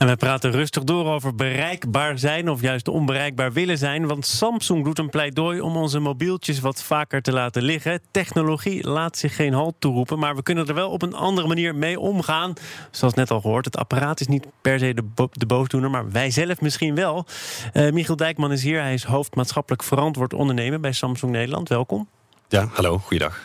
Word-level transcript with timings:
En 0.00 0.06
we 0.06 0.16
praten 0.16 0.50
rustig 0.50 0.84
door 0.84 1.06
over 1.06 1.34
bereikbaar 1.34 2.18
zijn 2.18 2.48
of 2.48 2.60
juist 2.60 2.88
onbereikbaar 2.88 3.52
willen 3.52 3.78
zijn. 3.78 4.06
Want 4.06 4.26
Samsung 4.26 4.84
doet 4.84 4.98
een 4.98 5.10
pleidooi 5.10 5.60
om 5.60 5.76
onze 5.76 5.98
mobieltjes 5.98 6.60
wat 6.60 6.82
vaker 6.82 7.22
te 7.22 7.32
laten 7.32 7.62
liggen. 7.62 8.00
Technologie 8.10 8.88
laat 8.88 9.16
zich 9.16 9.34
geen 9.34 9.52
halt 9.52 9.74
toeroepen, 9.78 10.18
maar 10.18 10.36
we 10.36 10.42
kunnen 10.42 10.66
er 10.66 10.74
wel 10.74 10.90
op 10.90 11.02
een 11.02 11.14
andere 11.14 11.46
manier 11.46 11.74
mee 11.74 12.00
omgaan. 12.00 12.52
Zoals 12.90 13.14
net 13.14 13.30
al 13.30 13.40
gehoord, 13.40 13.64
het 13.64 13.76
apparaat 13.76 14.20
is 14.20 14.26
niet 14.26 14.46
per 14.60 14.78
se 14.78 14.94
de, 14.94 15.02
bo 15.02 15.28
de 15.32 15.46
boosdoener, 15.46 15.90
maar 15.90 16.10
wij 16.10 16.30
zelf 16.30 16.60
misschien 16.60 16.94
wel. 16.94 17.26
Uh, 17.72 17.92
Michiel 17.92 18.16
Dijkman 18.16 18.52
is 18.52 18.62
hier, 18.62 18.80
hij 18.80 18.94
is 18.94 19.04
hoofd 19.04 19.34
maatschappelijk 19.34 19.82
verantwoord 19.82 20.32
ondernemen 20.32 20.80
bij 20.80 20.92
Samsung 20.92 21.32
Nederland. 21.32 21.68
Welkom. 21.68 22.08
Ja, 22.48 22.68
hallo, 22.72 22.98
goeiedag. 22.98 23.40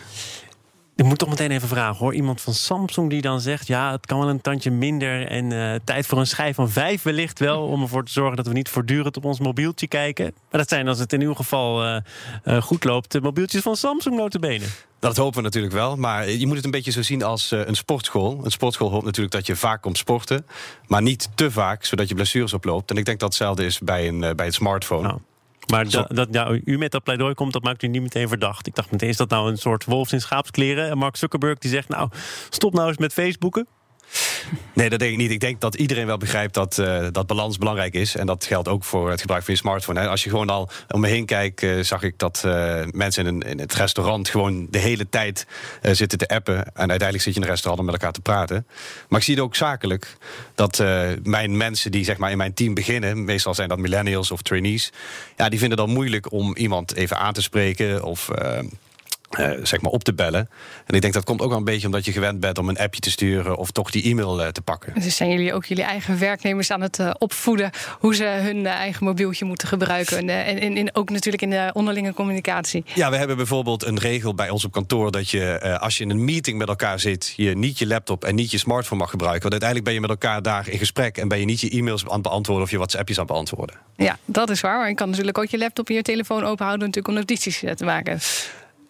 Ik 0.95 1.05
moet 1.05 1.17
toch 1.17 1.29
meteen 1.29 1.51
even 1.51 1.67
vragen 1.67 1.97
hoor. 1.97 2.13
Iemand 2.13 2.41
van 2.41 2.53
Samsung 2.53 3.09
die 3.09 3.21
dan 3.21 3.41
zegt: 3.41 3.67
ja, 3.67 3.91
het 3.91 4.05
kan 4.05 4.19
wel 4.19 4.29
een 4.29 4.41
tandje 4.41 4.71
minder. 4.71 5.27
En 5.27 5.51
uh, 5.51 5.75
tijd 5.83 6.05
voor 6.05 6.19
een 6.19 6.27
schijf 6.27 6.55
van 6.55 6.69
vijf 6.69 7.03
wellicht 7.03 7.39
wel. 7.39 7.67
Om 7.67 7.81
ervoor 7.81 8.05
te 8.05 8.11
zorgen 8.11 8.35
dat 8.35 8.47
we 8.47 8.53
niet 8.53 8.69
voortdurend 8.69 9.17
op 9.17 9.25
ons 9.25 9.39
mobieltje 9.39 9.87
kijken. 9.87 10.33
Maar 10.51 10.59
dat 10.59 10.69
zijn 10.69 10.87
als 10.87 10.99
het 10.99 11.13
in 11.13 11.21
uw 11.21 11.33
geval 11.33 11.85
uh, 11.85 11.97
uh, 12.45 12.61
goed 12.61 12.83
loopt, 12.83 13.11
de 13.11 13.21
mobieltjes 13.21 13.61
van 13.61 13.75
Samsung 13.75 14.15
notabene. 14.15 14.65
Dat 14.99 15.17
hopen 15.17 15.37
we 15.37 15.41
natuurlijk 15.41 15.73
wel. 15.73 15.95
Maar 15.95 16.29
je 16.29 16.47
moet 16.47 16.55
het 16.55 16.65
een 16.65 16.71
beetje 16.71 16.91
zo 16.91 17.01
zien 17.01 17.23
als 17.23 17.51
een 17.51 17.75
sportschool. 17.75 18.39
Een 18.43 18.51
sportschool 18.51 18.91
hoopt 18.91 19.05
natuurlijk 19.05 19.35
dat 19.35 19.45
je 19.45 19.55
vaak 19.55 19.81
komt 19.81 19.97
sporten. 19.97 20.45
Maar 20.87 21.01
niet 21.01 21.29
te 21.35 21.51
vaak, 21.51 21.85
zodat 21.85 22.09
je 22.09 22.15
blessures 22.15 22.53
oploopt. 22.53 22.91
En 22.91 22.97
ik 22.97 23.05
denk 23.05 23.19
dat 23.19 23.29
hetzelfde 23.29 23.65
is 23.65 23.79
bij 23.79 24.07
een, 24.07 24.35
bij 24.35 24.45
een 24.45 24.53
smartphone. 24.53 25.07
Nou. 25.07 25.19
Maar 25.71 25.89
dat, 25.89 26.15
dat 26.15 26.29
nou, 26.29 26.61
u 26.65 26.77
met 26.77 26.91
dat 26.91 27.03
pleidooi 27.03 27.33
komt, 27.33 27.53
dat 27.53 27.63
maakt 27.63 27.83
u 27.83 27.87
niet 27.87 28.01
meteen 28.01 28.27
verdacht. 28.27 28.67
Ik 28.67 28.75
dacht 28.75 28.91
meteen, 28.91 29.09
is 29.09 29.17
dat 29.17 29.29
nou 29.29 29.49
een 29.49 29.57
soort 29.57 29.85
wolfs 29.85 30.13
in 30.13 30.21
schaapskleren? 30.21 30.89
En 30.89 30.97
Mark 30.97 31.15
Zuckerberg 31.15 31.57
die 31.57 31.71
zegt, 31.71 31.89
nou, 31.89 32.09
stop 32.49 32.73
nou 32.73 32.87
eens 32.87 32.97
met 32.97 33.13
Facebooken. 33.13 33.67
Nee, 34.73 34.89
dat 34.89 34.99
denk 34.99 35.11
ik 35.11 35.17
niet. 35.17 35.31
Ik 35.31 35.39
denk 35.39 35.61
dat 35.61 35.75
iedereen 35.75 36.05
wel 36.05 36.17
begrijpt 36.17 36.53
dat, 36.53 36.77
uh, 36.77 37.07
dat 37.11 37.27
balans 37.27 37.57
belangrijk 37.57 37.93
is. 37.93 38.15
En 38.15 38.25
dat 38.25 38.45
geldt 38.45 38.67
ook 38.67 38.83
voor 38.83 39.09
het 39.09 39.21
gebruik 39.21 39.43
van 39.43 39.53
je 39.53 39.59
smartphone. 39.59 40.07
Als 40.07 40.23
je 40.23 40.29
gewoon 40.29 40.49
al 40.49 40.69
om 40.87 40.99
me 40.99 41.07
heen 41.07 41.25
kijkt, 41.25 41.61
uh, 41.61 41.83
zag 41.83 42.03
ik 42.03 42.19
dat 42.19 42.43
uh, 42.45 42.83
mensen 42.91 43.25
in, 43.25 43.35
een, 43.35 43.41
in, 43.41 43.59
het 43.59 43.73
restaurant 43.73 44.29
gewoon 44.29 44.67
de 44.69 44.77
hele 44.77 45.09
tijd 45.09 45.47
zitten 45.81 46.17
te 46.17 46.27
appen. 46.27 46.55
En 46.55 46.89
uiteindelijk 46.89 47.21
zit 47.21 47.33
je 47.33 47.39
in 47.39 47.45
een 47.45 47.51
restaurant 47.51 47.79
om 47.79 47.85
met 47.85 47.95
elkaar 47.95 48.13
te 48.13 48.21
praten. 48.21 48.67
Maar 49.09 49.19
ik 49.19 49.25
zie 49.25 49.35
het 49.35 49.43
ook 49.43 49.55
zakelijk 49.55 50.17
dat 50.55 50.83
mijn 51.23 51.57
mensen 51.57 51.91
die 51.91 52.03
zeg 52.03 52.17
maar, 52.17 52.31
in 52.31 52.37
mijn 52.37 52.53
team 52.53 52.73
beginnen, 52.73 53.23
meestal 53.23 53.53
zijn 53.53 53.69
dat 53.69 53.77
millennials 53.77 54.31
of 54.31 54.41
trainees, 54.41 54.91
ja, 55.37 55.49
die 55.49 55.59
vinden 55.59 55.77
dan 55.77 55.89
moeilijk 55.89 56.31
om 56.31 56.55
iemand 56.55 56.95
even 56.95 57.17
aan 57.17 57.33
te 57.33 57.41
spreken 57.41 58.03
of 58.03 58.29
uh, 59.39 59.51
zeg 59.63 59.81
maar 59.81 59.91
op 59.91 60.03
te 60.03 60.13
bellen. 60.13 60.49
En 60.85 60.95
ik 60.95 61.01
denk 61.01 61.13
dat 61.13 61.23
komt 61.23 61.41
ook 61.41 61.49
wel 61.49 61.57
een 61.57 61.63
beetje 61.63 61.85
omdat 61.85 62.05
je 62.05 62.11
gewend 62.11 62.39
bent 62.39 62.57
om 62.57 62.69
een 62.69 62.77
appje 62.77 62.99
te 62.99 63.11
sturen 63.11 63.57
of 63.57 63.71
toch 63.71 63.91
die 63.91 64.03
e-mail 64.03 64.41
uh, 64.41 64.47
te 64.47 64.61
pakken. 64.61 64.93
Dus 65.01 65.15
zijn 65.15 65.29
jullie 65.29 65.53
ook 65.53 65.65
jullie 65.65 65.83
eigen 65.83 66.19
werknemers 66.19 66.71
aan 66.71 66.81
het 66.81 66.99
uh, 66.99 67.11
opvoeden 67.17 67.69
hoe 67.99 68.15
ze 68.15 68.23
hun 68.23 68.65
eigen 68.65 69.05
mobieltje 69.05 69.45
moeten 69.45 69.67
gebruiken? 69.67 70.29
En, 70.29 70.59
en, 70.59 70.77
en, 70.77 70.95
ook 70.95 71.09
natuurlijk 71.09 71.43
in 71.43 71.49
de 71.49 71.69
onderlinge 71.73 72.13
communicatie. 72.13 72.83
Ja, 72.93 73.09
we 73.09 73.17
hebben 73.17 73.37
bijvoorbeeld 73.37 73.85
een 73.85 73.99
regel 73.99 74.35
bij 74.35 74.49
ons 74.49 74.65
op 74.65 74.71
kantoor 74.71 75.11
dat 75.11 75.29
je 75.29 75.77
als 75.79 75.97
je 75.97 76.03
in 76.03 76.09
een 76.09 76.25
meeting 76.25 76.57
met 76.57 76.67
elkaar 76.67 76.99
zit, 76.99 77.33
je 77.35 77.57
niet 77.57 77.79
je 77.79 77.87
laptop 77.87 78.23
en 78.25 78.35
niet 78.35 78.51
je 78.51 78.57
smartphone 78.57 79.01
mag 79.01 79.09
gebruiken. 79.09 79.49
Want 79.49 79.63
uiteindelijk 79.63 79.83
ben 79.83 79.93
je 79.93 80.07
met 80.07 80.23
elkaar 80.23 80.41
daar 80.41 80.69
in 80.69 80.77
gesprek 80.77 81.17
en 81.17 81.27
ben 81.27 81.39
je 81.39 81.45
niet 81.45 81.61
je 81.61 81.69
e-mails 81.69 82.05
aan 82.05 82.11
het 82.11 82.21
beantwoorden 82.21 82.63
of 82.63 82.71
je 82.71 82.77
WhatsAppjes 82.77 83.17
aan 83.17 83.23
het 83.23 83.33
beantwoorden. 83.33 83.75
Ja, 83.95 84.17
dat 84.25 84.49
is 84.49 84.61
waar. 84.61 84.77
Maar 84.77 84.89
je 84.89 84.95
kan 84.95 85.09
natuurlijk 85.09 85.37
ook 85.37 85.49
je 85.49 85.57
laptop 85.57 85.89
en 85.89 85.95
je 85.95 86.01
telefoon 86.01 86.43
openhouden 86.43 86.87
natuurlijk 86.87 87.07
om 87.07 87.13
notities 87.13 87.63
te 87.75 87.85
maken. 87.85 88.19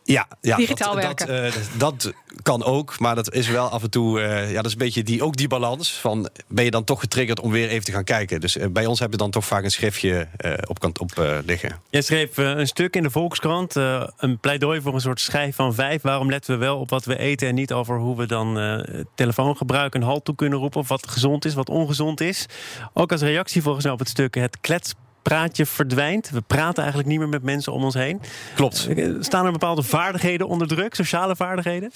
Ja, 0.08 0.28
ja 0.42 0.56
digitaal 0.56 0.94
dat, 0.94 1.04
werken. 1.04 1.28
Dat, 1.28 1.56
uh, 1.56 1.80
dat, 1.80 2.14
kan 2.42 2.64
ook, 2.64 3.00
maar 3.00 3.16
dat 3.16 3.34
is 3.34 3.48
wel 3.48 3.70
af 3.70 3.84
en 3.84 3.90
toe, 3.90 4.20
uh, 4.20 4.50
ja, 4.50 4.56
dat 4.56 4.66
is 4.66 4.72
een 4.72 4.78
beetje 4.78 5.04
die, 5.04 5.24
ook 5.24 5.36
die 5.36 5.48
balans 5.48 5.94
van 5.94 6.30
ben 6.48 6.64
je 6.64 6.72
dan 6.72 6.84
toch 6.84 7.00
getriggerd 7.00 7.40
om 7.40 7.52
weer 7.52 7.70
even 7.70 7.86
te 7.86 7.92
gaan 7.92 8.04
kijken. 8.04 8.42
Dus 8.42 8.58
uh, 8.58 8.66
bij 8.68 8.86
ons 8.86 9.00
heb 9.00 9.12
je 9.12 9.18
dan 9.18 9.32
toch 9.32 9.46
vaak 9.46 9.64
een 9.64 9.72
schriftje 9.72 10.28
op 10.68 10.80
kant 10.80 11.00
op 11.00 11.12
liggen. 11.46 11.82
Jij 11.90 12.02
schreef 12.02 12.38
een 12.38 12.68
stuk 12.68 12.96
in 12.96 13.04
de 13.04 13.10
Volkskrant, 13.10 13.76
een 13.76 14.38
pleidooi 14.40 14.82
voor 14.82 14.94
een 14.94 15.02
soort 15.02 15.20
schijf 15.20 15.56
van 15.56 15.74
vijf. 15.74 16.02
Waarom 16.02 16.30
letten 16.30 16.54
we 16.54 16.66
wel 16.66 16.80
op 16.80 16.90
wat 16.90 17.06
we 17.06 17.18
eten 17.18 17.48
en 17.48 17.56
niet 17.56 17.74
over 17.74 17.98
hoe 17.98 18.18
we 18.18 18.26
dan 18.26 18.84
telefoongebruik 19.16 19.96
een 19.96 20.04
halt 20.04 20.26
toe 20.26 20.36
kunnen 20.36 20.60
roepen 20.60 20.80
of 20.80 20.88
wat 20.88 21.08
gezond 21.10 21.46
is, 21.46 21.54
wat 21.54 21.70
ongezond 21.70 22.22
is. 22.22 22.46
Ook 22.94 23.12
als 23.12 23.22
reactie 23.22 23.62
volgens 23.62 23.84
mij 23.84 23.94
op 23.94 24.00
het 24.00 24.10
stuk 24.10 24.36
het 24.36 24.58
klets 24.62 24.94
praatje 25.30 25.66
verdwijnt. 25.66 26.30
We 26.30 26.42
praten 26.42 26.84
eigenlijk 26.84 27.10
niet 27.10 27.20
meer 27.20 27.30
met 27.30 27.44
mensen 27.44 27.74
om 27.74 27.84
ons 27.84 27.94
heen. 27.94 28.22
Klopt. 28.56 28.90
Staan 29.20 29.46
er 29.46 29.52
bepaalde 29.52 29.84
vaardigheden 29.84 30.48
onder 30.48 30.68
druk, 30.68 30.96
sociale 30.96 31.36
vaardigheden? 31.36 31.92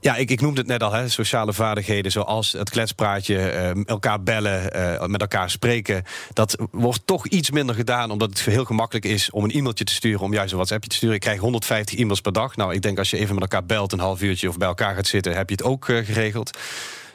Ja, 0.00 0.16
ik, 0.16 0.30
ik 0.30 0.40
noemde 0.40 0.60
het 0.60 0.68
net 0.68 0.82
al, 0.82 0.92
hè, 0.92 1.08
sociale 1.08 1.52
vaardigheden 1.52 2.12
zoals 2.12 2.52
het 2.52 2.70
kletspraatje, 2.70 3.34
uh, 3.34 3.84
elkaar 3.84 4.22
bellen, 4.22 4.76
uh, 4.76 5.06
met 5.06 5.20
elkaar 5.20 5.50
spreken. 5.50 6.02
Dat 6.32 6.56
wordt 6.70 7.00
toch 7.04 7.26
iets 7.26 7.50
minder 7.50 7.74
gedaan, 7.74 8.10
omdat 8.10 8.28
het 8.28 8.40
heel 8.40 8.64
gemakkelijk 8.64 9.04
is 9.04 9.30
om 9.30 9.44
een 9.44 9.50
e-mailtje 9.50 9.84
te 9.84 9.94
sturen, 9.94 10.20
om 10.20 10.32
juist 10.32 10.50
een 10.50 10.56
WhatsAppje 10.56 10.88
te 10.88 10.96
sturen. 10.96 11.14
Ik 11.14 11.20
krijg 11.20 11.40
150 11.40 11.98
e-mails 11.98 12.20
per 12.20 12.32
dag. 12.32 12.56
Nou, 12.56 12.74
ik 12.74 12.82
denk 12.82 12.98
als 12.98 13.10
je 13.10 13.18
even 13.18 13.34
met 13.34 13.42
elkaar 13.42 13.66
belt, 13.66 13.92
een 13.92 13.98
half 13.98 14.22
uurtje 14.22 14.48
of 14.48 14.56
bij 14.56 14.68
elkaar 14.68 14.94
gaat 14.94 15.06
zitten, 15.06 15.36
heb 15.36 15.48
je 15.48 15.56
het 15.56 15.64
ook 15.64 15.88
uh, 15.88 16.04
geregeld. 16.04 16.58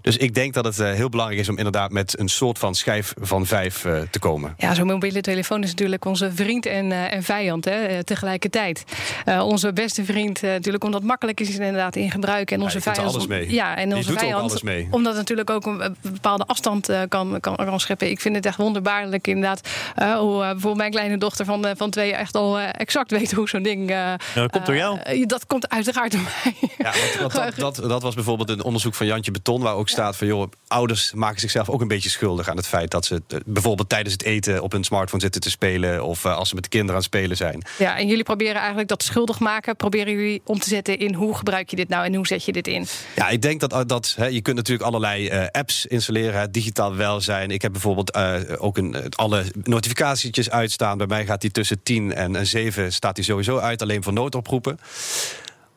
Dus 0.02 0.18
ik 0.18 0.34
denk 0.34 0.54
dat 0.54 0.66
het 0.66 0.80
uh, 0.80 0.92
heel 0.92 1.10
belangrijk 1.10 1.42
is 1.42 1.50
om 1.50 1.58
inderdaad 1.58 1.92
met 1.92 2.20
een 2.20 2.30
soort 2.30 2.58
van 2.58 2.76
schijf 2.76 3.14
van 3.20 3.46
vijf 3.46 3.86
uh, 3.86 4.02
te 4.12 4.20
komen. 4.20 4.54
Ja, 4.58 4.74
zo'n 4.74 4.88
mobiele 4.88 5.22
telefoon 5.22 5.64
is 5.64 5.70
natuurlijk 5.70 6.06
onze 6.06 6.32
vriend 6.34 6.66
en, 6.66 6.86
uh, 6.86 7.14
en 7.14 7.24
vijand 7.24 7.66
hè, 7.66 8.04
tegelijkertijd. 8.04 8.84
onze 9.26 9.74
beste 9.74 10.06
vriend 10.06 10.42
natuurlijk 10.42 10.84
omdat 10.84 11.00
het 11.00 11.10
makkelijk 11.10 11.40
is 11.40 11.50
inderdaad 11.50 11.96
in 11.96 12.12
gebruik. 12.12 12.52
En 12.52 12.62
onze 12.62 12.78
ja, 12.84 12.94
vijand. 12.94 13.14
alles 13.14 13.28
mee. 13.28 13.52
Ja, 13.52 13.76
en 13.78 13.96
onze 13.96 14.14
vijand. 14.14 14.42
alles 14.42 14.62
mee. 14.62 14.88
Omdat 14.92 15.12
het 15.12 15.22
natuurlijk 15.22 15.50
ook 15.50 15.66
een 15.66 15.96
bepaalde 16.02 16.46
afstand 16.46 16.90
kan, 17.08 17.40
kan, 17.40 17.56
kan 17.56 17.80
scheppen. 17.80 18.10
Ik 18.10 18.22
vind 18.22 18.36
het 18.36 18.46
echt 18.46 18.58
wonderbaarlijk 18.58 19.28
inderdaad. 19.28 19.70
hoe 19.96 20.38
bijvoorbeeld 20.38 20.76
mijn 20.76 20.92
kleine 20.92 21.18
dochter 21.18 21.46
van, 21.46 21.66
van 21.78 21.90
twee 21.90 22.14
echt 22.14 22.36
al 22.36 22.60
exact 22.60 23.12
weet 23.12 23.32
hoe 23.32 23.50
zo'n 23.50 23.64
ding. 23.64 23.90
Ja, 23.90 24.20
dat 24.36 24.52
komt 24.52 24.66
door 24.66 24.76
jou. 24.76 25.26
dat 25.26 25.48
komt 25.48 25.70
uiteraard 25.70 26.12
door 26.12 26.22
mij. 26.22 26.70
Ja, 26.78 26.92
want, 26.92 27.34
want 27.34 27.56
dat, 27.58 27.76
dat, 27.76 27.90
dat 27.90 28.02
was 28.02 28.16
bijvoorbeeld 28.16 28.50
een 28.50 28.64
onderzoek 28.64 28.94
van 28.94 29.06
Jantje 29.06 29.32
Beton, 29.32 29.62
waar 29.62 29.76
ook 29.76 29.90
staat 29.92 30.16
van 30.16 30.28
joh, 30.28 30.52
ouders 30.68 31.14
maken 31.14 31.40
zichzelf 31.40 31.70
ook 31.70 31.82
een 31.82 31.88
beetje 31.88 32.10
schuldig 32.10 32.50
aan 32.50 32.58
het 32.58 32.68
feit 32.68 32.92
dat 32.92 33.06
ze 33.06 33.22
bijvoorbeeld 33.46 33.90
tijdens 33.90 34.14
het 34.14 34.24
eten 34.24 34.62
op 34.62 34.72
hun 34.72 34.84
smartphone 34.84 35.22
zitten 35.22 35.42
te 35.42 35.50
spelen 35.50 36.04
of 36.04 36.26
uh, 36.26 36.36
als 36.36 36.50
ze 36.50 36.56
met 36.56 36.64
de 36.64 36.70
kinderen 36.70 36.96
aan 36.96 37.02
het 37.02 37.14
spelen 37.14 37.38
zijn. 37.38 37.64
Ja, 37.78 37.98
en 37.98 38.08
jullie 38.08 38.24
proberen 38.24 38.56
eigenlijk 38.56 38.88
dat 38.88 39.04
schuldig 39.04 39.40
maken, 39.40 39.76
proberen 39.76 40.14
jullie 40.14 40.42
om 40.46 40.60
te 40.60 40.70
zetten 40.70 41.00
in 41.00 41.14
hoe 41.14 41.38
gebruik 41.38 41.70
je 41.70 41.76
dit 41.76 41.90
nou 41.90 42.06
en 42.06 42.16
hoe 42.16 42.28
zet 42.28 42.46
je 42.46 42.52
dit 42.52 42.68
in? 42.68 42.88
Ja, 43.16 43.30
ik 43.30 43.42
denk 43.42 43.60
dat, 43.60 43.90
dat 43.90 44.14
hè, 44.18 44.26
je 44.26 44.42
kunt 44.42 44.56
natuurlijk 44.56 44.88
allerlei 44.88 45.30
uh, 45.30 45.46
apps 45.52 45.86
installeren, 45.86 46.40
hè, 46.40 46.52
digitaal 46.52 46.96
welzijn. 46.96 47.52
Ik 47.52 47.62
heb 47.62 47.72
bijvoorbeeld 47.72 48.16
uh, 48.16 48.36
ook 48.58 48.78
een, 48.78 49.10
alle 49.16 49.46
notificatietjes 49.64 50.50
uitstaan. 50.50 50.98
Bij 50.98 51.08
mij 51.08 51.26
gaat 51.26 51.42
die 51.42 51.52
tussen 51.52 51.84
10 51.84 52.14
en, 52.14 52.36
en 52.36 52.48
7 52.48 52.94
staat 52.94 53.16
die 53.16 53.24
sowieso 53.24 53.58
uit, 53.58 53.82
alleen 53.82 54.04
voor 54.04 54.14
noodoproepen. 54.14 54.80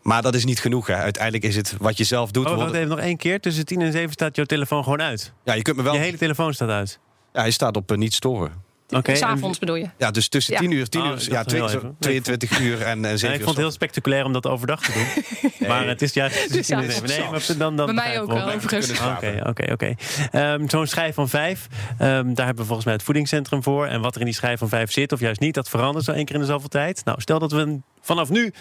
Maar 0.04 0.22
dat 0.22 0.34
is 0.34 0.44
niet 0.44 0.60
genoeg. 0.60 0.86
Hè. 0.86 0.94
Uiteindelijk 0.94 1.44
is 1.44 1.56
het 1.56 1.74
wat 1.78 1.96
je 1.96 2.04
zelf 2.04 2.30
doet. 2.30 2.46
Oh, 2.46 2.56
wacht 2.56 2.72
even 2.72 2.88
nog 2.88 2.98
één 2.98 3.16
keer. 3.16 3.40
Tussen 3.40 3.64
10 3.64 3.80
en 3.80 3.92
7 3.92 4.12
staat 4.12 4.36
jouw 4.36 4.44
telefoon 4.44 4.82
gewoon 4.82 5.02
uit. 5.02 5.32
Ja, 5.44 5.54
je 5.54 5.62
kunt 5.62 5.76
me 5.76 5.82
wel. 5.82 5.94
Je 5.94 5.98
hele 5.98 6.16
telefoon 6.16 6.54
staat 6.54 6.68
uit. 6.68 6.98
Ja, 7.32 7.40
hij 7.40 7.50
staat 7.50 7.76
op 7.76 7.92
uh, 7.92 7.98
niet 7.98 8.14
storen. 8.14 8.63
Okay, 8.88 9.16
S'avonds 9.16 9.58
bedoel 9.58 9.74
je? 9.74 9.88
Ja, 9.98 10.10
dus 10.10 10.28
tussen 10.28 10.54
ja. 10.54 10.60
10 10.60 10.70
uur, 10.70 10.88
10 10.88 11.00
Oh, 11.00 11.06
uur, 11.06 11.30
ja, 11.30 11.44
22, 11.44 11.90
22 11.98 12.60
uur 12.60 12.82
en, 12.82 13.04
en 13.04 13.18
7 13.18 13.20
nee, 13.20 13.28
uur. 13.28 13.34
Ik 13.34 13.42
vond 13.42 13.46
het 13.46 13.56
heel 13.56 13.70
spectaculair 13.70 14.24
om 14.24 14.32
dat 14.32 14.46
overdag 14.46 14.80
te 14.80 14.92
doen. 14.92 15.06
nee. 15.58 15.68
Maar 15.68 15.86
het 15.86 16.02
is 16.02 16.12
juist 16.12 16.34
dus 16.34 16.48
tussen 16.48 16.78
10 16.78 16.86
en 16.86 16.92
7. 16.92 17.08
Nee, 17.08 17.30
maar 17.30 17.44
dan, 17.58 17.76
dan 17.76 17.86
Bij 17.86 17.94
mij 17.94 18.20
ook 18.20 18.32
wel, 18.32 18.50
overigens. 18.52 19.00
Oké, 19.00 19.40
oké, 19.46 19.72
oké. 19.72 19.94
Ehm, 20.30 20.68
zo'n 20.68 20.86
schijf 20.86 21.14
van 21.14 21.28
5, 21.28 21.66
um, 22.00 22.34
daar 22.34 22.46
hebben 22.46 22.56
we 22.56 22.64
volgens 22.64 22.84
mij 22.84 22.94
het 22.94 23.02
voedingscentrum 23.02 23.62
voor. 23.62 23.86
En 23.86 24.00
wat 24.00 24.14
er 24.14 24.20
in 24.20 24.26
die 24.26 24.34
schijf 24.34 24.58
van 24.58 24.68
5 24.68 24.92
zit, 24.92 25.12
of 25.12 25.20
juist 25.20 25.40
niet, 25.40 25.54
dat 25.54 25.68
verandert 25.68 26.04
zo 26.04 26.12
één 26.12 26.24
keer 26.24 26.34
in 26.34 26.40
de 26.40 26.46
zoveel 26.46 26.68
tijd. 26.68 27.04
Nou, 27.04 27.20
stel 27.20 27.38
dat 27.38 27.52
we 27.52 27.78
vanaf 28.00 28.28
nu 28.28 28.52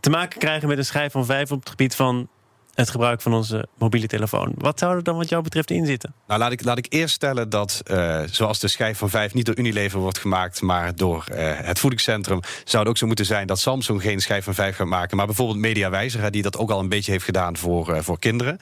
te 0.00 0.10
maken 0.10 0.38
krijgen 0.38 0.68
met 0.68 0.78
een 0.78 0.84
schijf 0.84 1.12
van 1.12 1.24
5 1.24 1.52
op 1.52 1.60
het 1.60 1.70
gebied 1.70 1.94
van 1.94 2.28
het 2.74 2.90
gebruik 2.90 3.20
van 3.20 3.34
onze 3.34 3.66
mobiele 3.78 4.06
telefoon. 4.06 4.52
Wat 4.56 4.78
zou 4.78 4.96
er 4.96 5.02
dan 5.02 5.16
wat 5.16 5.28
jou 5.28 5.42
betreft 5.42 5.70
in 5.70 5.86
zitten? 5.86 6.14
Nou, 6.26 6.40
laat 6.40 6.52
ik, 6.52 6.64
laat 6.64 6.78
ik 6.78 6.86
eerst 6.88 7.14
stellen 7.14 7.48
dat, 7.48 7.82
uh, 7.86 8.20
zoals 8.30 8.58
de 8.58 8.68
schijf 8.68 8.98
van 8.98 9.10
5 9.10 9.34
niet 9.34 9.46
door 9.46 9.58
Unilever 9.58 10.00
wordt 10.00 10.18
gemaakt, 10.18 10.62
maar 10.62 10.96
door 10.96 11.24
uh, 11.30 11.36
het 11.54 11.78
voedingscentrum, 11.78 12.40
zou 12.64 12.82
het 12.82 12.92
ook 12.92 12.98
zo 12.98 13.06
moeten 13.06 13.26
zijn 13.26 13.46
dat 13.46 13.58
Samsung 13.58 14.02
geen 14.02 14.20
schijf 14.20 14.44
van 14.44 14.54
5 14.54 14.76
gaat 14.76 14.86
maken, 14.86 15.16
maar 15.16 15.26
bijvoorbeeld 15.26 15.58
Mediawijzer, 15.58 16.30
die 16.30 16.42
dat 16.42 16.56
ook 16.56 16.70
al 16.70 16.80
een 16.80 16.88
beetje 16.88 17.12
heeft 17.12 17.24
gedaan 17.24 17.56
voor, 17.56 17.90
uh, 17.90 18.00
voor 18.00 18.18
kinderen. 18.18 18.58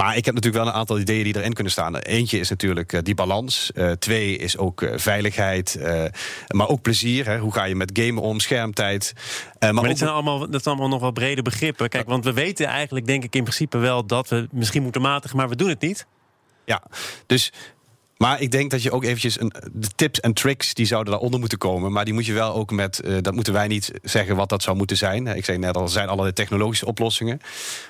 Maar 0.00 0.16
ik 0.16 0.24
heb 0.24 0.34
natuurlijk 0.34 0.64
wel 0.64 0.72
een 0.72 0.78
aantal 0.78 0.98
ideeën 0.98 1.24
die 1.24 1.36
erin 1.36 1.52
kunnen 1.52 1.72
staan. 1.72 1.96
Eentje 1.96 2.38
is 2.38 2.48
natuurlijk 2.48 3.04
die 3.04 3.14
balans. 3.14 3.70
twee 3.98 4.36
is 4.36 4.56
ook 4.56 4.90
veiligheid, 4.94 5.78
maar 6.48 6.68
ook 6.68 6.82
plezier. 6.82 7.26
Hè. 7.26 7.38
Hoe 7.38 7.52
ga 7.52 7.64
je 7.64 7.74
met 7.74 7.90
gamen 7.94 8.22
om, 8.22 8.40
schermtijd. 8.40 9.12
maar 9.58 9.74
maar 9.74 9.88
dit 9.88 9.98
zijn 9.98 10.10
allemaal, 10.10 10.38
dat 10.38 10.62
zijn 10.62 10.74
allemaal 10.74 10.88
nog 10.88 11.00
wel 11.00 11.10
brede 11.10 11.42
begrippen. 11.42 11.88
Kijk, 11.88 12.08
want 12.08 12.24
we 12.24 12.32
weten 12.32 12.66
eigenlijk, 12.66 13.06
denk 13.06 13.24
ik, 13.24 13.34
in 13.34 13.42
principe 13.42 13.78
wel 13.78 14.06
dat 14.06 14.28
we 14.28 14.48
misschien 14.50 14.82
moeten 14.82 15.00
matigen, 15.00 15.36
maar 15.36 15.48
we 15.48 15.56
doen 15.56 15.68
het 15.68 15.80
niet. 15.80 16.06
Ja, 16.64 16.82
dus 17.26 17.52
Maar 18.20 18.40
ik 18.40 18.50
denk 18.50 18.70
dat 18.70 18.82
je 18.82 18.90
ook 18.90 19.04
eventjes 19.04 19.40
een, 19.40 19.52
de 19.72 19.88
tips 19.96 20.20
en 20.20 20.32
tricks 20.32 20.74
die 20.74 20.86
zouden 20.86 21.10
daaronder 21.10 21.40
moeten 21.40 21.58
komen. 21.58 21.92
Maar 21.92 22.04
die 22.04 22.14
moet 22.14 22.26
je 22.26 22.32
wel 22.32 22.54
ook 22.54 22.70
met. 22.70 23.00
Uh, 23.04 23.16
dat 23.20 23.34
moeten 23.34 23.52
wij 23.52 23.66
niet 23.66 23.92
zeggen 24.02 24.36
wat 24.36 24.48
dat 24.48 24.62
zou 24.62 24.76
moeten 24.76 24.96
zijn. 24.96 25.26
Ik 25.26 25.44
zei 25.44 25.58
net 25.58 25.76
al, 25.76 25.88
zijn 25.88 26.08
allerlei 26.08 26.32
technologische 26.32 26.86
oplossingen. 26.86 27.38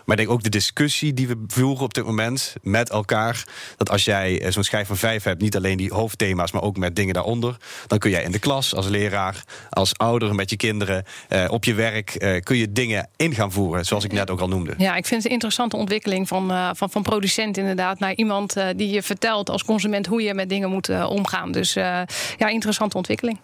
Maar 0.04 0.18
ik 0.18 0.22
denk 0.26 0.30
ook 0.30 0.42
de 0.42 0.48
discussie 0.48 1.14
die 1.14 1.28
we 1.28 1.44
voeren 1.46 1.84
op 1.84 1.94
dit 1.94 2.04
moment 2.04 2.54
met 2.62 2.90
elkaar. 2.90 3.44
Dat 3.76 3.90
als 3.90 4.04
jij 4.04 4.42
uh, 4.42 4.50
zo'n 4.50 4.64
schijf 4.64 4.86
van 4.86 4.96
vijf 4.96 5.22
hebt, 5.22 5.40
niet 5.40 5.56
alleen 5.56 5.76
die 5.76 5.92
hoofdthema's, 5.92 6.52
maar 6.52 6.62
ook 6.62 6.76
met 6.76 6.96
dingen 6.96 7.14
daaronder. 7.14 7.56
Dan 7.86 7.98
kun 7.98 8.10
jij 8.10 8.22
in 8.22 8.32
de 8.32 8.38
klas 8.38 8.74
als 8.74 8.88
leraar, 8.88 9.44
als 9.70 9.98
ouder 9.98 10.34
met 10.34 10.50
je 10.50 10.56
kinderen, 10.56 11.04
uh, 11.28 11.44
op 11.50 11.64
je 11.64 11.74
werk, 11.74 12.40
kun 12.42 12.56
je 12.56 12.72
dingen 12.72 13.08
in 13.16 13.34
gaan 13.34 13.52
voeren. 13.52 13.84
Zoals 13.84 14.04
ik 14.04 14.12
net 14.12 14.30
ook 14.30 14.40
al 14.40 14.48
noemde. 14.48 14.74
Ja, 14.78 14.96
ik 14.96 15.06
vind 15.06 15.16
het 15.16 15.24
een 15.24 15.30
interessante 15.30 15.76
ontwikkeling 15.76 16.28
van, 16.28 16.76
van, 16.76 16.90
van 16.90 17.02
producent 17.02 17.56
inderdaad 17.56 17.98
naar 17.98 18.14
iemand 18.14 18.56
die 18.76 18.90
je 18.90 19.02
vertelt 19.02 19.50
als 19.50 19.64
consument 19.64 20.06
hoe 20.06 20.19
je 20.22 20.34
met 20.34 20.48
dingen 20.48 20.70
moet 20.70 20.88
uh, 20.88 21.10
omgaan. 21.10 21.52
Dus 21.52 21.76
uh, 21.76 22.00
ja, 22.36 22.48
interessante 22.48 22.96
ontwikkeling. 22.96 23.40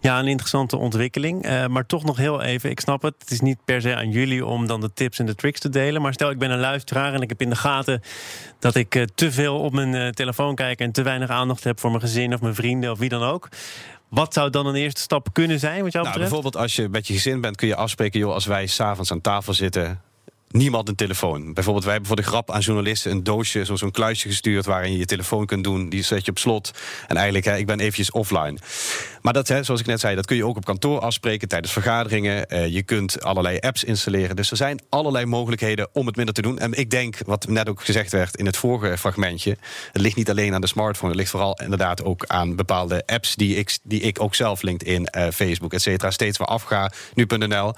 Ja, 0.00 0.18
een 0.18 0.28
interessante 0.28 0.76
ontwikkeling. 0.76 1.46
Uh, 1.46 1.66
maar 1.66 1.86
toch 1.86 2.04
nog 2.04 2.16
heel 2.16 2.42
even, 2.42 2.70
ik 2.70 2.80
snap 2.80 3.02
het. 3.02 3.14
Het 3.18 3.30
is 3.30 3.40
niet 3.40 3.58
per 3.64 3.80
se 3.80 3.96
aan 3.96 4.10
jullie 4.10 4.46
om 4.46 4.66
dan 4.66 4.80
de 4.80 4.92
tips 4.92 5.18
en 5.18 5.26
de 5.26 5.34
tricks 5.34 5.60
te 5.60 5.68
delen. 5.68 6.02
Maar 6.02 6.12
stel, 6.12 6.30
ik 6.30 6.38
ben 6.38 6.50
een 6.50 6.60
luisteraar 6.60 7.14
en 7.14 7.20
ik 7.20 7.28
heb 7.28 7.40
in 7.40 7.50
de 7.50 7.56
gaten 7.56 8.02
dat 8.58 8.74
ik 8.74 8.94
uh, 8.94 9.04
te 9.14 9.32
veel 9.32 9.58
op 9.58 9.72
mijn 9.72 9.94
uh, 9.94 10.08
telefoon 10.08 10.54
kijk 10.54 10.80
en 10.80 10.92
te 10.92 11.02
weinig 11.02 11.28
aandacht 11.28 11.64
heb 11.64 11.80
voor 11.80 11.90
mijn 11.90 12.02
gezin 12.02 12.34
of 12.34 12.40
mijn 12.40 12.54
vrienden 12.54 12.90
of 12.90 12.98
wie 12.98 13.08
dan 13.08 13.22
ook. 13.22 13.48
Wat 14.08 14.32
zou 14.32 14.50
dan 14.50 14.66
een 14.66 14.74
eerste 14.74 15.00
stap 15.00 15.28
kunnen 15.32 15.58
zijn? 15.58 15.82
Wat 15.82 15.92
jou 15.92 16.04
nou, 16.04 16.18
bijvoorbeeld 16.18 16.56
als 16.56 16.76
je 16.76 16.88
met 16.88 17.06
je 17.06 17.12
gezin 17.12 17.40
bent, 17.40 17.56
kun 17.56 17.68
je 17.68 17.76
afspreken, 17.76 18.20
joh, 18.20 18.32
als 18.32 18.46
wij 18.46 18.66
s'avonds 18.66 19.12
aan 19.12 19.20
tafel 19.20 19.54
zitten 19.54 20.00
niemand 20.50 20.88
een 20.88 20.94
telefoon. 20.94 21.52
Bijvoorbeeld, 21.52 21.84
wij 21.84 21.92
hebben 21.92 22.10
voor 22.10 22.22
de 22.22 22.28
grap 22.28 22.50
aan 22.50 22.60
journalisten 22.60 23.10
een 23.10 23.24
doosje, 23.24 23.64
zo'n 23.64 23.78
zo 23.78 23.90
kluisje 23.90 24.28
gestuurd 24.28 24.66
waarin 24.66 24.92
je 24.92 24.98
je 24.98 25.04
telefoon 25.04 25.46
kunt 25.46 25.64
doen. 25.64 25.88
Die 25.88 26.02
zet 26.02 26.24
je 26.24 26.30
op 26.30 26.38
slot. 26.38 26.70
En 27.06 27.16
eigenlijk, 27.16 27.44
hè, 27.44 27.56
ik 27.56 27.66
ben 27.66 27.80
eventjes 27.80 28.10
offline. 28.10 28.58
Maar 29.22 29.32
dat, 29.32 29.48
hè, 29.48 29.62
zoals 29.62 29.80
ik 29.80 29.86
net 29.86 30.00
zei, 30.00 30.14
dat 30.14 30.26
kun 30.26 30.36
je 30.36 30.46
ook 30.46 30.56
op 30.56 30.64
kantoor 30.64 31.00
afspreken 31.00 31.48
tijdens 31.48 31.72
vergaderingen. 31.72 32.46
Uh, 32.48 32.66
je 32.66 32.82
kunt 32.82 33.22
allerlei 33.22 33.58
apps 33.58 33.84
installeren. 33.84 34.36
Dus 34.36 34.50
er 34.50 34.56
zijn 34.56 34.80
allerlei 34.88 35.24
mogelijkheden 35.24 35.88
om 35.92 36.06
het 36.06 36.16
minder 36.16 36.34
te 36.34 36.42
doen. 36.42 36.58
En 36.58 36.72
ik 36.72 36.90
denk, 36.90 37.16
wat 37.26 37.48
net 37.48 37.68
ook 37.68 37.84
gezegd 37.84 38.12
werd 38.12 38.36
in 38.36 38.46
het 38.46 38.56
vorige 38.56 38.98
fragmentje, 38.98 39.56
het 39.92 40.02
ligt 40.02 40.16
niet 40.16 40.30
alleen 40.30 40.54
aan 40.54 40.60
de 40.60 40.66
smartphone. 40.66 41.10
Het 41.10 41.18
ligt 41.18 41.30
vooral 41.30 41.60
inderdaad 41.62 42.04
ook 42.04 42.24
aan 42.26 42.56
bepaalde 42.56 43.02
apps 43.06 43.34
die 43.34 43.56
ik, 43.56 43.78
die 43.82 44.00
ik 44.00 44.20
ook 44.20 44.34
zelf, 44.34 44.62
LinkedIn, 44.62 45.08
uh, 45.16 45.28
Facebook, 45.32 45.72
et 45.72 45.82
cetera, 45.82 46.10
steeds 46.10 46.38
weer 46.38 46.46
afga. 46.46 46.92
Nu.nl. 47.14 47.72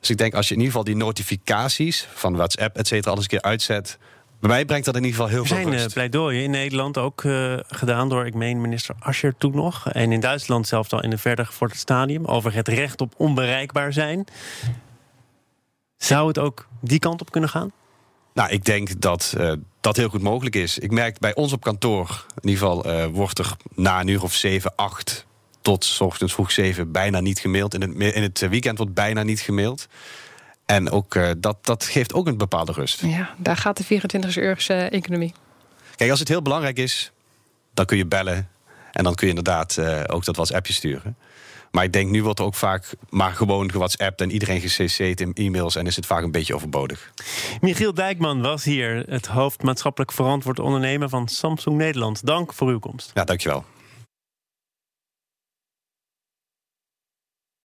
Dus 0.00 0.10
ik 0.10 0.18
denk, 0.18 0.34
als 0.34 0.48
je 0.48 0.54
in 0.54 0.60
ieder 0.60 0.72
geval 0.76 0.94
die 0.94 1.02
notificaties 1.04 2.08
van 2.14 2.36
WhatsApp, 2.36 2.76
et 2.76 2.86
cetera, 2.86 3.10
alles 3.10 3.22
een 3.22 3.30
keer 3.30 3.42
uitzet. 3.42 3.98
Bij 4.40 4.50
mij 4.50 4.64
brengt 4.64 4.84
dat 4.84 4.96
in 4.96 5.04
ieder 5.04 5.16
geval 5.16 5.30
heel 5.30 5.42
er 5.42 5.46
veel 5.46 5.56
zijn 5.56 5.70
rust. 5.70 5.86
Uh, 5.86 5.92
pleidooien 5.92 6.42
in 6.42 6.50
Nederland 6.50 6.98
ook 6.98 7.22
uh, 7.22 7.58
gedaan 7.68 8.08
door, 8.08 8.26
ik 8.26 8.34
meen, 8.34 8.60
minister 8.60 8.94
Ascher 8.98 9.34
toen 9.38 9.54
nog. 9.54 9.88
En 9.88 10.12
in 10.12 10.20
Duitsland 10.20 10.68
zelfs 10.68 10.92
al 10.92 11.02
in 11.02 11.12
een 11.12 11.18
verder 11.18 11.46
gevorderd 11.46 11.80
stadium. 11.80 12.24
Over 12.24 12.54
het 12.54 12.68
recht 12.68 13.00
op 13.00 13.14
onbereikbaar 13.16 13.92
zijn. 13.92 14.24
Zou 15.96 16.28
het 16.28 16.38
ook 16.38 16.66
die 16.80 16.98
kant 16.98 17.20
op 17.20 17.30
kunnen 17.30 17.50
gaan? 17.50 17.72
Nou, 18.34 18.50
ik 18.50 18.64
denk 18.64 19.00
dat 19.00 19.34
uh, 19.38 19.52
dat 19.80 19.96
heel 19.96 20.08
goed 20.08 20.22
mogelijk 20.22 20.56
is. 20.56 20.78
Ik 20.78 20.90
merk 20.90 21.18
bij 21.18 21.34
ons 21.34 21.52
op 21.52 21.62
kantoor, 21.62 22.26
in 22.40 22.48
ieder 22.48 22.66
geval 22.66 23.10
wordt 23.10 23.38
er 23.38 23.56
na 23.74 24.00
een 24.00 24.08
uur 24.08 24.22
of 24.22 24.34
zeven, 24.34 24.72
acht 24.76 25.26
tot 25.62 25.84
's 25.84 26.00
ochtends 26.00 26.32
vroeg 26.32 26.50
zeven 26.50 26.92
bijna 26.92 27.20
niet 27.20 27.38
gemaild. 27.38 27.74
In 27.74 27.80
het, 27.80 28.14
in 28.14 28.22
het 28.22 28.48
weekend 28.48 28.78
wordt 28.78 28.94
bijna 28.94 29.22
niet 29.22 29.40
gemaild. 29.40 29.86
En 30.70 30.90
ook, 30.90 31.14
uh, 31.14 31.30
dat, 31.38 31.56
dat 31.66 31.84
geeft 31.84 32.12
ook 32.14 32.26
een 32.26 32.36
bepaalde 32.36 32.72
rust. 32.72 33.00
Ja, 33.02 33.34
daar 33.36 33.56
gaat 33.56 33.76
de 33.76 34.00
24-uurse-economie. 34.00 35.32
Kijk, 35.96 36.10
als 36.10 36.18
het 36.18 36.28
heel 36.28 36.42
belangrijk 36.42 36.78
is, 36.78 37.12
dan 37.74 37.86
kun 37.86 37.96
je 37.96 38.06
bellen. 38.06 38.48
En 38.92 39.04
dan 39.04 39.14
kun 39.14 39.26
je 39.26 39.34
inderdaad 39.34 39.76
uh, 39.76 40.00
ook 40.06 40.24
dat 40.24 40.36
WhatsAppje 40.36 40.72
sturen. 40.72 41.16
Maar 41.70 41.84
ik 41.84 41.92
denk, 41.92 42.10
nu 42.10 42.22
wordt 42.22 42.38
er 42.38 42.44
ook 42.44 42.54
vaak 42.54 42.84
maar 43.08 43.32
gewoon 43.32 43.70
gewhatsappt... 43.70 44.20
en 44.20 44.30
iedereen 44.30 44.60
gecC'd 44.60 45.20
in 45.20 45.32
e-mails 45.34 45.76
en 45.76 45.86
is 45.86 45.96
het 45.96 46.06
vaak 46.06 46.22
een 46.22 46.30
beetje 46.30 46.54
overbodig. 46.54 47.12
Michiel 47.60 47.94
Dijkman 47.94 48.40
was 48.40 48.64
hier, 48.64 49.04
het 49.08 49.26
hoofd 49.26 49.62
maatschappelijk 49.62 50.12
verantwoord 50.12 50.58
ondernemer 50.58 51.08
van 51.08 51.28
Samsung 51.28 51.76
Nederland. 51.76 52.26
Dank 52.26 52.52
voor 52.52 52.68
uw 52.68 52.78
komst. 52.78 53.10
Ja, 53.14 53.24
dankjewel. 53.24 53.64